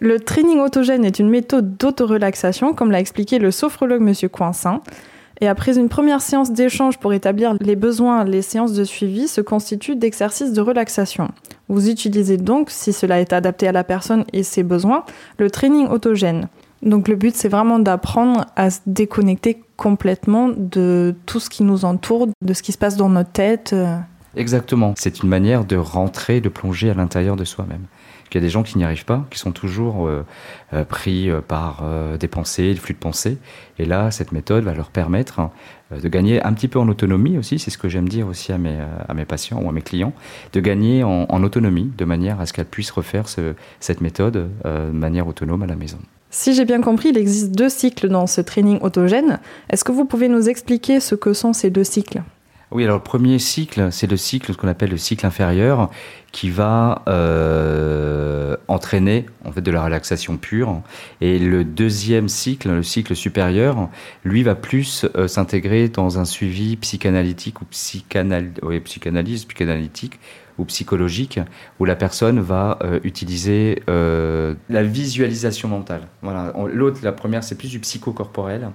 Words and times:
Le 0.00 0.18
training 0.18 0.58
autogène 0.58 1.04
est 1.04 1.18
une 1.18 1.28
méthode 1.28 1.76
d'autorelaxation, 1.76 2.74
comme 2.74 2.90
l'a 2.90 3.00
expliqué 3.00 3.38
le 3.38 3.50
sophrologue 3.50 4.02
M. 4.02 4.28
Coinsin. 4.28 4.80
Et 5.40 5.48
après 5.48 5.78
une 5.78 5.88
première 5.88 6.20
séance 6.20 6.52
d'échange 6.52 6.98
pour 6.98 7.12
établir 7.12 7.54
les 7.60 7.76
besoins, 7.76 8.24
les 8.24 8.42
séances 8.42 8.72
de 8.72 8.84
suivi 8.84 9.28
se 9.28 9.40
constituent 9.40 9.96
d'exercices 9.96 10.52
de 10.52 10.60
relaxation. 10.60 11.28
Vous 11.68 11.88
utilisez 11.88 12.36
donc, 12.36 12.70
si 12.70 12.92
cela 12.92 13.20
est 13.20 13.32
adapté 13.32 13.68
à 13.68 13.72
la 13.72 13.84
personne 13.84 14.24
et 14.32 14.42
ses 14.42 14.62
besoins, 14.62 15.04
le 15.38 15.50
training 15.50 15.88
autogène. 15.88 16.48
Donc 16.82 17.08
le 17.08 17.16
but, 17.16 17.34
c'est 17.34 17.48
vraiment 17.48 17.78
d'apprendre 17.78 18.46
à 18.56 18.70
se 18.70 18.80
déconnecter 18.86 19.62
complètement 19.76 20.50
de 20.54 21.14
tout 21.26 21.40
ce 21.40 21.50
qui 21.50 21.62
nous 21.62 21.84
entoure, 21.84 22.28
de 22.42 22.52
ce 22.52 22.62
qui 22.62 22.72
se 22.72 22.78
passe 22.78 22.96
dans 22.96 23.08
notre 23.08 23.30
tête. 23.30 23.74
Exactement. 24.36 24.94
C'est 24.98 25.22
une 25.22 25.28
manière 25.28 25.64
de 25.64 25.76
rentrer, 25.76 26.40
de 26.40 26.48
plonger 26.48 26.90
à 26.90 26.94
l'intérieur 26.94 27.36
de 27.36 27.44
soi-même. 27.44 27.86
Il 28.30 28.38
y 28.38 28.38
a 28.38 28.40
des 28.40 28.50
gens 28.50 28.64
qui 28.64 28.78
n'y 28.78 28.84
arrivent 28.84 29.04
pas, 29.04 29.24
qui 29.30 29.38
sont 29.38 29.52
toujours 29.52 30.08
euh, 30.08 30.24
euh, 30.72 30.84
pris 30.84 31.30
euh, 31.30 31.40
par 31.40 31.84
des 32.18 32.26
pensées, 32.26 32.74
des 32.74 32.80
flux 32.80 32.94
de 32.94 32.98
pensées. 32.98 33.38
Et 33.78 33.84
là, 33.84 34.10
cette 34.10 34.32
méthode 34.32 34.64
va 34.64 34.74
leur 34.74 34.90
permettre 34.90 35.38
hein, 35.38 35.50
de 35.92 36.08
gagner 36.08 36.42
un 36.42 36.52
petit 36.52 36.66
peu 36.66 36.80
en 36.80 36.88
autonomie 36.88 37.38
aussi, 37.38 37.60
c'est 37.60 37.70
ce 37.70 37.78
que 37.78 37.88
j'aime 37.88 38.08
dire 38.08 38.26
aussi 38.26 38.52
à 38.52 38.58
mes, 38.58 38.76
à 39.08 39.14
mes 39.14 39.24
patients 39.24 39.60
ou 39.62 39.68
à 39.68 39.72
mes 39.72 39.82
clients, 39.82 40.12
de 40.52 40.60
gagner 40.60 41.04
en, 41.04 41.42
autonomie, 41.44 41.92
de 41.96 42.04
manière 42.04 42.40
à 42.40 42.46
ce 42.46 42.52
qu'elles 42.52 42.64
puissent 42.64 42.90
refaire 42.90 43.26
cette 43.80 44.00
méthode 44.00 44.50
de 44.64 44.90
manière 44.90 45.28
autonome 45.28 45.62
à 45.62 45.66
la 45.66 45.76
maison. 45.76 45.98
Si 46.30 46.54
j'ai 46.54 46.64
bien 46.64 46.80
compris, 46.80 47.10
il 47.10 47.18
existe 47.18 47.52
deux 47.52 47.68
cycles 47.68 48.08
dans 48.08 48.26
ce 48.26 48.40
training 48.40 48.80
autogène. 48.80 49.38
Est-ce 49.70 49.84
que 49.84 49.92
vous 49.92 50.04
pouvez 50.04 50.28
nous 50.28 50.48
expliquer 50.48 50.98
ce 50.98 51.14
que 51.14 51.32
sont 51.32 51.52
ces 51.52 51.70
deux 51.70 51.84
cycles? 51.84 52.22
Oui, 52.74 52.82
alors 52.82 52.96
le 52.96 53.02
premier 53.04 53.38
cycle, 53.38 53.92
c'est 53.92 54.10
le 54.10 54.16
cycle, 54.16 54.52
ce 54.52 54.58
qu'on 54.58 54.66
appelle 54.66 54.90
le 54.90 54.96
cycle 54.96 55.24
inférieur, 55.24 55.90
qui 56.32 56.50
va 56.50 57.02
euh, 57.06 58.56
entraîner 58.66 59.26
en 59.44 59.52
fait 59.52 59.60
de 59.60 59.70
la 59.70 59.84
relaxation 59.84 60.36
pure. 60.36 60.82
Et 61.20 61.38
le 61.38 61.62
deuxième 61.64 62.28
cycle, 62.28 62.70
le 62.70 62.82
cycle 62.82 63.14
supérieur, 63.14 63.88
lui 64.24 64.42
va 64.42 64.56
plus 64.56 65.06
euh, 65.14 65.28
s'intégrer 65.28 65.88
dans 65.88 66.18
un 66.18 66.24
suivi 66.24 66.76
psychanalytique 66.76 67.60
ou 67.62 67.64
psychanal... 67.66 68.50
psychanalyse, 68.82 69.44
psychanalytique 69.44 70.18
ou 70.58 70.64
psychologique, 70.64 71.38
où 71.78 71.84
la 71.84 71.94
personne 71.94 72.40
va 72.40 72.78
euh, 72.82 72.98
utiliser 73.04 73.82
la 73.86 74.82
visualisation 74.82 75.68
mentale. 75.68 76.08
Voilà. 76.22 76.52
L'autre, 76.72 76.98
la 77.04 77.12
première, 77.12 77.44
c'est 77.44 77.56
plus 77.56 77.70
du 77.70 77.78
psychocorporel. 77.78 78.70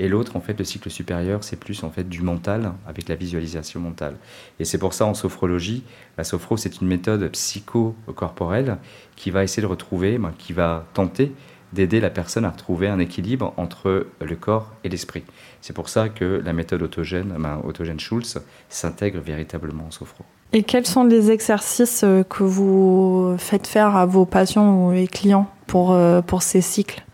Et 0.00 0.08
l'autre, 0.08 0.34
en 0.34 0.40
fait, 0.40 0.58
le 0.58 0.64
cycle 0.64 0.90
supérieur, 0.90 1.44
c'est 1.44 1.60
plus 1.60 1.84
en 1.84 1.90
fait 1.90 2.08
du 2.08 2.22
mental 2.22 2.72
avec 2.86 3.06
la 3.10 3.16
visualisation 3.16 3.80
mentale. 3.80 4.16
Et 4.58 4.64
c'est 4.64 4.78
pour 4.78 4.94
ça 4.94 5.04
en 5.04 5.12
sophrologie, 5.12 5.84
la 6.16 6.24
sophro, 6.24 6.56
c'est 6.56 6.80
une 6.80 6.88
méthode 6.88 7.30
psycho-corporelle 7.30 8.78
qui 9.14 9.30
va 9.30 9.44
essayer 9.44 9.62
de 9.62 9.66
retrouver, 9.66 10.16
ben, 10.16 10.32
qui 10.38 10.54
va 10.54 10.86
tenter 10.94 11.32
d'aider 11.74 12.00
la 12.00 12.08
personne 12.08 12.46
à 12.46 12.50
retrouver 12.50 12.88
un 12.88 12.98
équilibre 12.98 13.52
entre 13.58 14.06
le 14.20 14.36
corps 14.36 14.72
et 14.84 14.88
l'esprit. 14.88 15.22
C'est 15.60 15.74
pour 15.74 15.90
ça 15.90 16.08
que 16.08 16.40
la 16.42 16.54
méthode 16.54 16.80
autogène, 16.82 17.34
ben, 17.38 17.60
autogène 17.62 18.00
Schulz, 18.00 18.40
s'intègre 18.70 19.20
véritablement 19.20 19.84
en 19.84 19.90
sophro. 19.90 20.24
Et 20.54 20.62
quels 20.62 20.86
sont 20.86 21.04
les 21.04 21.30
exercices 21.30 22.02
euh, 22.04 22.24
que 22.24 22.42
vous 22.42 23.36
faites 23.38 23.66
faire 23.66 23.94
à 23.94 24.06
vos 24.06 24.24
patients 24.24 24.90
les 24.90 25.06
clients 25.06 25.46
pour, 25.66 25.92
euh, 25.92 26.22
pour 26.22 26.42
ces 26.42 26.62
cycles? 26.62 27.04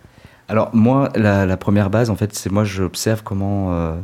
Alors 0.48 0.70
moi, 0.74 1.10
la, 1.16 1.56
première 1.56 1.90
base, 1.90 2.08
en 2.08 2.14
fait, 2.14 2.32
c'est 2.34 2.50
moi, 2.50 2.62
j'observe 2.62 3.22
comment 3.24 3.74
euh, 3.74 3.96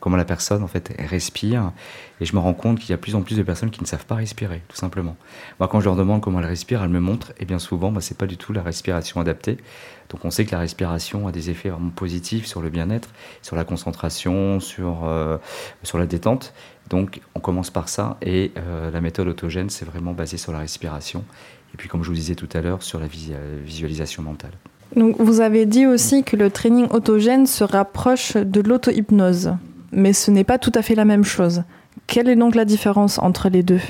comment 0.00 0.16
la 0.16 0.26
personne 0.26 0.62
en 0.62 0.66
fait 0.66 0.94
respire, 0.98 1.72
et 2.20 2.26
je 2.26 2.34
me 2.34 2.40
rends 2.40 2.52
compte 2.52 2.78
qu'il 2.80 2.90
y 2.90 2.92
a 2.92 2.96
de 2.96 3.00
plus 3.00 3.14
en 3.14 3.22
plus 3.22 3.36
de 3.36 3.42
personnes 3.42 3.70
qui 3.70 3.80
ne 3.80 3.86
savent 3.86 4.04
pas 4.04 4.16
respirer, 4.16 4.62
tout 4.68 4.76
simplement. 4.76 5.16
Moi, 5.58 5.68
quand 5.68 5.80
je 5.80 5.86
leur 5.86 5.96
demande 5.96 6.20
comment 6.20 6.40
elle 6.40 6.46
respire, 6.46 6.82
elle 6.82 6.90
me 6.90 7.00
montre, 7.00 7.32
et 7.38 7.46
bien 7.46 7.58
souvent, 7.58 7.92
bah, 7.92 8.02
c'est 8.02 8.16
pas 8.16 8.26
du 8.26 8.36
tout 8.36 8.52
la 8.52 8.62
respiration 8.62 9.20
adaptée. 9.20 9.56
Donc, 10.10 10.24
on 10.24 10.30
sait 10.30 10.44
que 10.44 10.52
la 10.52 10.58
respiration 10.58 11.28
a 11.28 11.32
des 11.32 11.48
effets 11.48 11.70
vraiment 11.70 11.90
positifs 11.90 12.44
sur 12.44 12.60
le 12.60 12.68
bien-être, 12.68 13.08
sur 13.40 13.56
la 13.56 13.64
concentration, 13.64 14.60
sur 14.60 15.04
euh, 15.04 15.38
sur 15.82 15.96
la 15.98 16.06
détente. 16.06 16.52
Donc, 16.90 17.20
on 17.34 17.40
commence 17.40 17.70
par 17.70 17.88
ça, 17.88 18.18
et 18.20 18.52
euh, 18.58 18.90
la 18.90 19.00
méthode 19.00 19.28
autogène, 19.28 19.70
c'est 19.70 19.86
vraiment 19.86 20.12
basé 20.12 20.36
sur 20.36 20.52
la 20.52 20.58
respiration, 20.58 21.24
et 21.72 21.76
puis, 21.78 21.88
comme 21.88 22.02
je 22.02 22.08
vous 22.08 22.14
disais 22.14 22.34
tout 22.34 22.48
à 22.52 22.60
l'heure, 22.60 22.82
sur 22.82 22.98
la 22.98 23.06
visualisation 23.06 24.22
mentale. 24.22 24.52
Donc, 24.96 25.16
vous 25.18 25.40
avez 25.40 25.66
dit 25.66 25.86
aussi 25.86 26.24
que 26.24 26.36
le 26.36 26.50
training 26.50 26.88
autogène 26.90 27.46
se 27.46 27.64
rapproche 27.64 28.36
de 28.36 28.60
l'auto-hypnose, 28.60 29.52
mais 29.92 30.12
ce 30.12 30.30
n'est 30.30 30.44
pas 30.44 30.58
tout 30.58 30.72
à 30.74 30.82
fait 30.82 30.94
la 30.94 31.04
même 31.04 31.24
chose. 31.24 31.62
Quelle 32.06 32.28
est 32.28 32.36
donc 32.36 32.54
la 32.54 32.64
différence 32.64 33.18
entre 33.18 33.48
les 33.48 33.62
deux? 33.62 33.80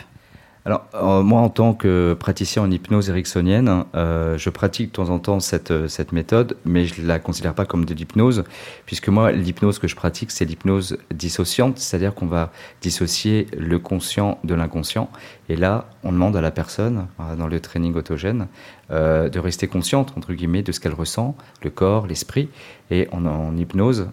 Alors, 0.66 0.86
euh, 0.94 1.22
moi, 1.22 1.40
en 1.40 1.48
tant 1.48 1.72
que 1.72 2.14
praticien 2.18 2.62
en 2.62 2.70
hypnose 2.70 3.08
ericksonienne, 3.08 3.84
euh, 3.94 4.36
je 4.36 4.50
pratique 4.50 4.88
de 4.88 4.92
temps 4.92 5.08
en 5.08 5.18
temps 5.18 5.40
cette, 5.40 5.70
euh, 5.70 5.88
cette 5.88 6.12
méthode, 6.12 6.58
mais 6.66 6.84
je 6.84 7.00
ne 7.00 7.06
la 7.06 7.18
considère 7.18 7.54
pas 7.54 7.64
comme 7.64 7.86
de 7.86 7.94
l'hypnose, 7.94 8.44
puisque 8.84 9.08
moi, 9.08 9.32
l'hypnose 9.32 9.78
que 9.78 9.88
je 9.88 9.96
pratique, 9.96 10.30
c'est 10.30 10.44
l'hypnose 10.44 10.98
dissociante, 11.14 11.78
c'est-à-dire 11.78 12.14
qu'on 12.14 12.26
va 12.26 12.52
dissocier 12.82 13.46
le 13.56 13.78
conscient 13.78 14.38
de 14.44 14.54
l'inconscient. 14.54 15.08
Et 15.48 15.56
là, 15.56 15.88
on 16.04 16.12
demande 16.12 16.36
à 16.36 16.42
la 16.42 16.50
personne, 16.50 17.06
dans 17.38 17.48
le 17.48 17.58
training 17.58 17.94
autogène, 17.94 18.46
de 18.90 19.38
rester 19.38 19.66
consciente, 19.66 20.12
entre 20.16 20.32
guillemets, 20.32 20.62
de 20.62 20.70
ce 20.70 20.78
qu'elle 20.78 20.94
ressent, 20.94 21.36
le 21.64 21.70
corps, 21.70 22.06
l'esprit. 22.06 22.48
Et 22.92 23.08
en, 23.10 23.26
en 23.26 23.56
hypnose, 23.56 24.08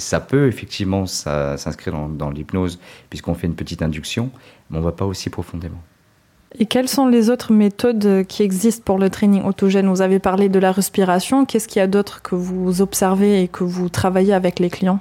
ça 0.00 0.20
peut 0.20 0.48
effectivement 0.48 1.06
s'inscrire 1.06 1.94
dans, 2.08 2.30
l'hypnose 2.30 2.78
puisqu'on 3.08 3.34
fait 3.34 3.46
une 3.46 3.54
petite 3.54 3.82
induction, 3.82 4.30
mais 4.70 4.78
on 4.78 4.80
ne 4.80 4.84
va 4.84 4.92
pas 4.92 5.06
aussi 5.06 5.30
profondément. 5.30 5.80
Et 6.58 6.66
quelles 6.66 6.88
sont 6.88 7.06
les 7.06 7.30
autres 7.30 7.52
méthodes 7.52 8.26
qui 8.26 8.42
existent 8.42 8.82
pour 8.84 8.98
le 8.98 9.08
training 9.08 9.44
autogène? 9.44 9.88
Vous 9.88 10.02
avez 10.02 10.18
parlé 10.18 10.48
de 10.48 10.58
la 10.58 10.72
respiration. 10.72 11.44
Qu'est-ce 11.44 11.68
qu'il 11.68 11.78
y 11.78 11.82
a 11.82 11.86
d'autre 11.86 12.22
que 12.22 12.34
vous 12.34 12.80
observez 12.80 13.42
et 13.42 13.48
que 13.48 13.62
vous 13.62 13.88
travaillez 13.88 14.32
avec 14.32 14.58
les 14.58 14.68
clients? 14.68 14.98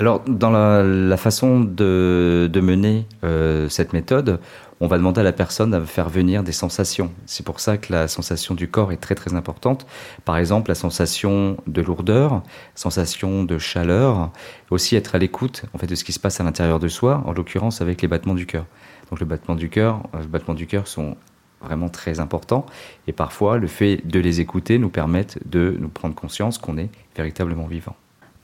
Alors, 0.00 0.22
dans 0.26 0.48
la, 0.48 1.16
façon 1.18 1.60
de, 1.60 2.50
mener 2.62 3.04
euh, 3.22 3.68
cette 3.68 3.92
méthode, 3.92 4.40
on 4.80 4.86
va 4.86 4.96
demander 4.96 5.20
à 5.20 5.24
la 5.24 5.34
personne 5.34 5.72
de 5.72 5.84
faire 5.84 6.08
venir 6.08 6.42
des 6.42 6.52
sensations. 6.52 7.12
C'est 7.26 7.44
pour 7.44 7.60
ça 7.60 7.76
que 7.76 7.92
la 7.92 8.08
sensation 8.08 8.54
du 8.54 8.66
corps 8.66 8.92
est 8.92 8.96
très 8.96 9.14
très 9.14 9.34
importante. 9.34 9.86
Par 10.24 10.38
exemple, 10.38 10.70
la 10.70 10.74
sensation 10.74 11.58
de 11.66 11.82
lourdeur, 11.82 12.42
sensation 12.74 13.44
de 13.44 13.58
chaleur, 13.58 14.30
aussi 14.70 14.96
être 14.96 15.16
à 15.16 15.18
l'écoute 15.18 15.66
en 15.74 15.78
fait 15.78 15.86
de 15.86 15.94
ce 15.94 16.04
qui 16.04 16.12
se 16.12 16.18
passe 16.18 16.40
à 16.40 16.44
l'intérieur 16.44 16.78
de 16.78 16.88
soi, 16.88 17.22
en 17.26 17.34
l'occurrence 17.34 17.82
avec 17.82 18.00
les 18.00 18.08
battements 18.08 18.34
du 18.34 18.46
cœur. 18.46 18.64
Donc 19.10 19.20
le 19.20 19.26
battement 19.26 19.54
du 19.54 19.68
cœur, 19.68 20.00
euh, 20.14 20.22
les 20.22 20.28
battements 20.28 20.54
du 20.54 20.66
cœur 20.66 20.88
sont 20.88 21.18
vraiment 21.60 21.90
très 21.90 22.20
importants 22.20 22.64
et 23.06 23.12
parfois 23.12 23.58
le 23.58 23.66
fait 23.66 24.00
de 24.06 24.18
les 24.18 24.40
écouter 24.40 24.78
nous 24.78 24.88
permet 24.88 25.26
de 25.44 25.76
nous 25.78 25.90
prendre 25.90 26.14
conscience 26.14 26.56
qu'on 26.56 26.78
est 26.78 26.88
véritablement 27.14 27.66
vivant 27.66 27.96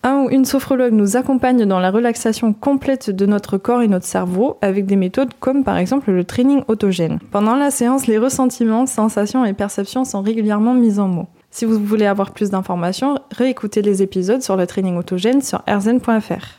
un 0.02 0.24
ou 0.24 0.30
une 0.30 0.44
sophrologue 0.44 0.92
nous 0.92 1.16
accompagne 1.16 1.64
dans 1.64 1.80
la 1.80 1.90
relaxation 1.90 2.52
complète 2.52 3.10
de 3.10 3.26
notre 3.26 3.58
corps 3.58 3.82
et 3.82 3.88
notre 3.88 4.06
cerveau 4.06 4.56
avec 4.62 4.86
des 4.86 4.96
méthodes 4.96 5.32
comme 5.40 5.64
par 5.64 5.78
exemple 5.78 6.12
le 6.12 6.24
training 6.24 6.62
autogène. 6.68 7.18
Pendant 7.30 7.56
la 7.56 7.70
séance, 7.70 8.06
les 8.06 8.18
ressentiments, 8.18 8.86
sensations 8.86 9.44
et 9.44 9.52
perceptions 9.52 10.04
sont 10.04 10.22
régulièrement 10.22 10.74
mis 10.74 10.98
en 10.98 11.08
mots. 11.08 11.28
Si 11.50 11.64
vous 11.64 11.78
voulez 11.78 12.06
avoir 12.06 12.32
plus 12.32 12.50
d'informations, 12.50 13.18
réécoutez 13.30 13.82
les 13.82 14.02
épisodes 14.02 14.42
sur 14.42 14.56
le 14.56 14.66
training 14.66 14.96
autogène 14.96 15.40
sur 15.40 15.62
erzen.fr. 15.66 16.58